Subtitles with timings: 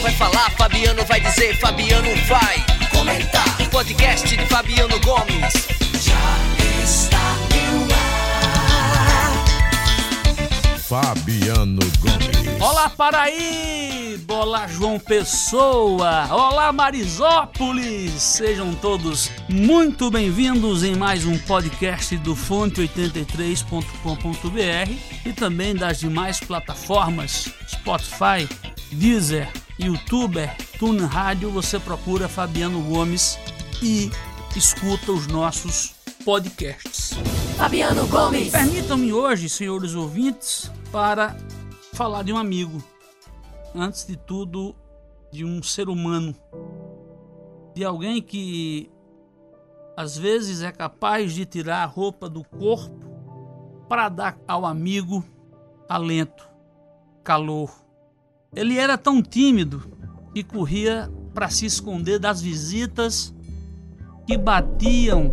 [0.00, 3.60] vai falar, Fabiano vai dizer, Fabiano vai comentar.
[3.60, 5.52] O podcast de Fabiano Gomes
[6.00, 6.38] já
[6.82, 9.44] está no ar.
[10.78, 12.30] Fabiano Gomes.
[12.60, 14.34] Olá, Paraíba!
[14.34, 16.26] Olá, João Pessoa!
[16.30, 18.22] Olá, Marisópolis!
[18.22, 24.92] Sejam todos muito bem-vindos em mais um podcast do Fonte83.com.br
[25.26, 28.48] e também das demais plataformas Spotify,
[28.92, 29.48] Deezer,
[29.82, 31.50] YouTuber, Tune Rádio.
[31.50, 33.38] Você procura Fabiano Gomes
[33.82, 34.10] e
[34.54, 35.94] escuta os nossos
[36.24, 37.12] podcasts.
[37.56, 38.52] Fabiano Gomes!
[38.52, 41.34] Permitam-me hoje, senhores ouvintes, para
[41.94, 42.82] falar de um amigo.
[43.74, 44.74] Antes de tudo,
[45.32, 46.34] de um ser humano.
[47.74, 48.90] De alguém que
[49.96, 53.08] às vezes é capaz de tirar a roupa do corpo
[53.88, 55.24] para dar ao amigo
[55.88, 56.48] alento,
[57.24, 57.70] calor.
[58.54, 59.82] Ele era tão tímido
[60.34, 63.34] que corria para se esconder das visitas
[64.26, 65.32] que batiam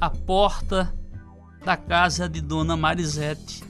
[0.00, 0.94] a porta
[1.64, 3.64] da casa de Dona Marisete,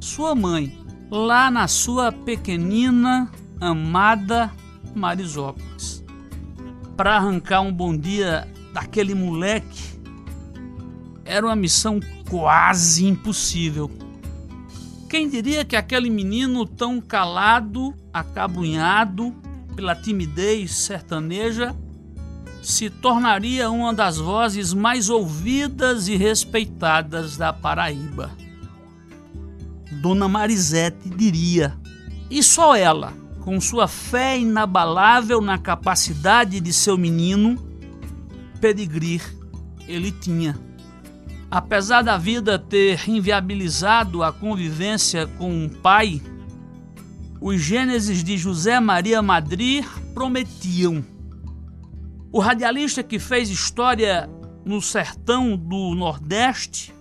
[0.00, 0.78] sua mãe,
[1.10, 4.50] lá na sua pequenina, amada
[4.94, 6.02] Marisópolis.
[6.96, 10.00] Para arrancar um bom dia daquele moleque
[11.24, 12.00] era uma missão
[12.30, 13.90] quase impossível.
[15.14, 19.32] Quem diria que aquele menino tão calado, acabrunhado
[19.76, 21.72] pela timidez sertaneja,
[22.60, 28.32] se tornaria uma das vozes mais ouvidas e respeitadas da Paraíba.
[30.02, 31.78] Dona Marisete diria,
[32.28, 33.12] e só ela,
[33.42, 37.56] com sua fé inabalável na capacidade de seu menino,
[38.60, 39.22] pedigrir
[39.86, 40.58] ele tinha.
[41.54, 46.20] Apesar da vida ter inviabilizado a convivência com um pai,
[47.40, 51.04] os Gênesis de José Maria Madri prometiam.
[52.32, 54.28] O radialista que fez história
[54.64, 56.92] no sertão do Nordeste,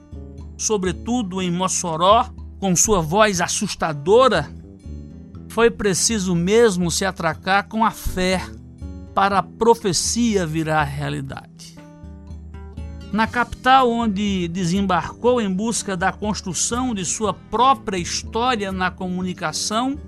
[0.55, 2.29] sobretudo em Mossoró,
[2.59, 4.47] com sua voz assustadora,
[5.49, 8.39] foi preciso mesmo se atracar com a fé
[9.15, 11.72] para a profecia virar realidade.
[13.13, 19.99] Na capital, onde desembarcou em busca da construção de sua própria história na comunicação,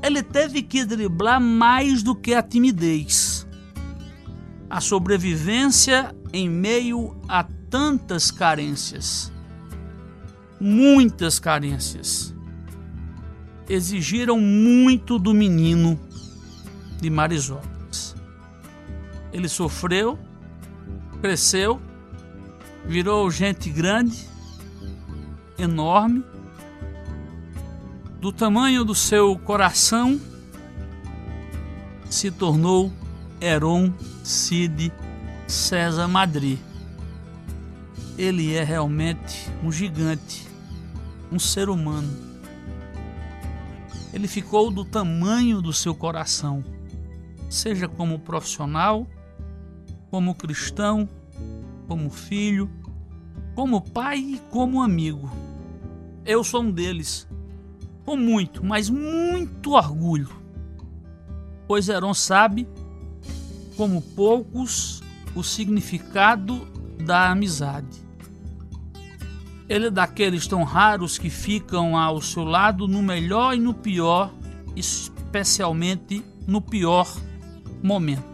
[0.00, 3.44] ele teve que driblar mais do que a timidez.
[4.70, 9.32] A sobrevivência em meio a tantas carências.
[10.60, 12.32] Muitas carências.
[13.68, 15.98] Exigiram muito do menino
[17.00, 18.14] de Marisópolis.
[19.32, 20.16] Ele sofreu,
[21.20, 21.80] cresceu,
[22.86, 24.28] virou gente grande,
[25.58, 26.24] enorme,
[28.20, 30.20] do tamanho do seu coração,
[32.08, 32.92] se tornou
[33.40, 33.92] Heron
[34.22, 34.92] Cid
[35.46, 36.58] César Madri.
[38.16, 40.46] Ele é realmente um gigante,
[41.30, 42.10] um ser humano.
[44.12, 46.62] Ele ficou do tamanho do seu coração,
[47.48, 49.06] seja como profissional,
[50.10, 51.08] como cristão,
[51.86, 52.70] como filho,
[53.54, 55.30] como pai e como amigo.
[56.24, 57.28] Eu sou um deles,
[58.04, 60.30] com muito, mas muito orgulho,
[61.66, 62.68] pois Heron sabe,
[63.76, 65.02] como poucos,
[65.34, 66.66] o significado
[67.04, 68.02] da amizade.
[69.68, 74.30] Ele é daqueles tão raros que ficam ao seu lado no melhor e no pior,
[74.76, 77.10] especialmente no pior
[77.82, 78.31] momento.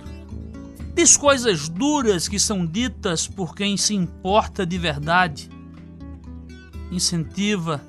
[0.99, 5.49] Diz coisas duras que são ditas por quem se importa de verdade.
[6.91, 7.81] Incentiva,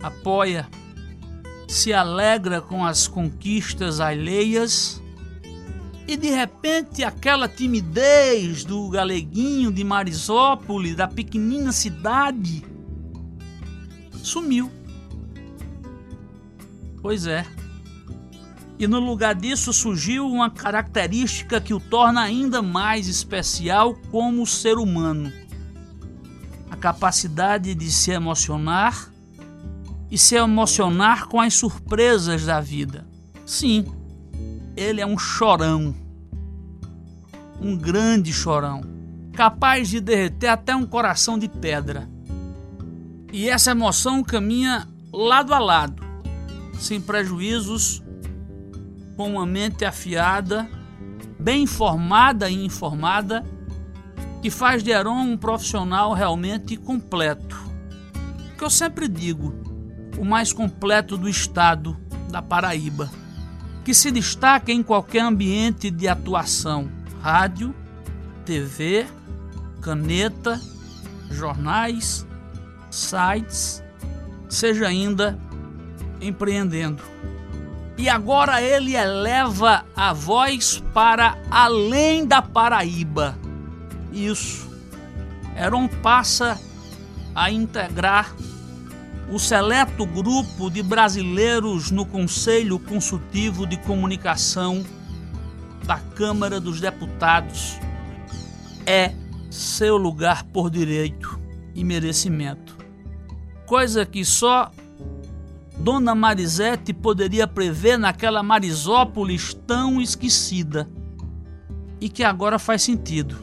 [0.00, 0.68] apoia,
[1.66, 5.02] se alegra com as conquistas alheias
[6.06, 12.64] e de repente aquela timidez do galeguinho de Marisópolis, da pequenina cidade,
[14.22, 14.70] sumiu.
[17.02, 17.44] Pois é.
[18.78, 24.78] E no lugar disso surgiu uma característica que o torna ainda mais especial como ser
[24.78, 25.32] humano:
[26.70, 29.12] a capacidade de se emocionar
[30.08, 33.04] e se emocionar com as surpresas da vida.
[33.44, 33.84] Sim,
[34.76, 35.92] ele é um chorão,
[37.60, 38.82] um grande chorão,
[39.32, 42.08] capaz de derreter até um coração de pedra.
[43.32, 46.02] E essa emoção caminha lado a lado,
[46.78, 48.02] sem prejuízos
[49.18, 50.70] com uma mente afiada,
[51.40, 53.44] bem informada e informada,
[54.40, 57.58] que faz de Heron um profissional realmente completo.
[58.56, 59.52] Que eu sempre digo,
[60.16, 61.96] o mais completo do estado
[62.30, 63.10] da Paraíba.
[63.84, 66.88] que se destaca em qualquer ambiente de atuação:
[67.20, 67.74] rádio,
[68.44, 69.04] TV,
[69.80, 70.60] caneta,
[71.28, 72.24] jornais,
[72.88, 73.82] sites,
[74.48, 75.36] seja ainda
[76.20, 77.02] empreendendo.
[77.98, 83.36] E agora ele eleva a voz para além da Paraíba.
[84.12, 84.70] Isso.
[85.56, 86.60] Heron passa
[87.34, 88.32] a integrar
[89.28, 94.86] o seleto grupo de brasileiros no Conselho Consultivo de Comunicação
[95.84, 97.80] da Câmara dos Deputados.
[98.86, 99.12] É
[99.50, 101.38] seu lugar por direito
[101.74, 102.78] e merecimento.
[103.66, 104.70] Coisa que só
[105.80, 110.88] Dona Marisete poderia prever naquela Marisópolis tão esquecida
[112.00, 113.38] e que agora faz sentido.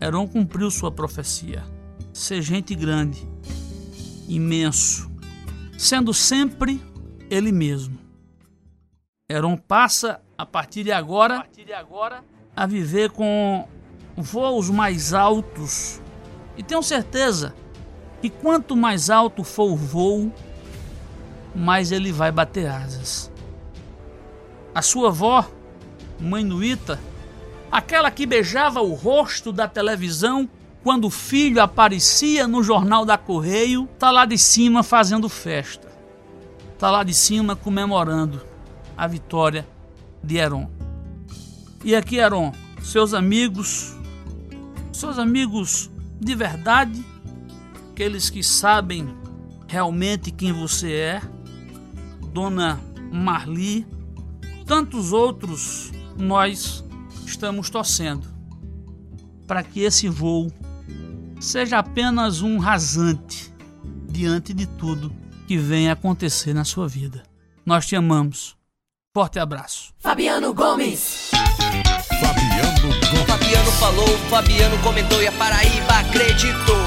[0.00, 1.62] Heron cumpriu sua profecia.
[2.12, 3.28] Ser gente grande,
[4.26, 5.10] imenso,
[5.78, 6.82] sendo sempre
[7.28, 7.98] ele mesmo.
[9.28, 11.46] Heron passa, a partir de agora,
[12.56, 13.68] a viver com
[14.16, 16.00] voos mais altos.
[16.56, 17.54] E tenho certeza
[18.20, 20.32] que quanto mais alto for o voo,
[21.54, 23.30] mais ele vai bater asas.
[24.74, 25.48] A sua avó,
[26.18, 27.00] mãe Nuita,
[27.70, 30.48] aquela que beijava o rosto da televisão
[30.82, 35.88] quando o filho aparecia no jornal da Correio, tá lá de cima fazendo festa.
[36.78, 38.40] Tá lá de cima comemorando
[38.96, 39.66] a vitória
[40.22, 40.70] de Heron.
[41.84, 42.52] E aqui, Heron,
[42.82, 43.94] seus amigos,
[44.92, 47.04] seus amigos de verdade,
[47.90, 49.14] aqueles que sabem
[49.66, 51.22] realmente quem você é,
[52.32, 52.80] Dona
[53.12, 53.86] Marli,
[54.66, 56.84] tantos outros, nós
[57.26, 58.26] estamos torcendo
[59.46, 60.50] para que esse voo
[61.40, 63.52] seja apenas um rasante
[64.08, 65.12] diante de tudo
[65.46, 67.24] que vem acontecer na sua vida.
[67.66, 68.56] Nós te amamos.
[69.12, 69.92] Forte abraço.
[69.98, 71.30] Fabiano Gomes.
[72.20, 73.26] Fabiano Gomes.
[73.26, 76.80] Fabiano falou, Fabiano comentou e a Paraíba acreditou.